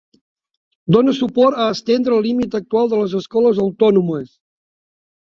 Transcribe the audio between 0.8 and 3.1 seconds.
Dona suport a estendre el límit actual de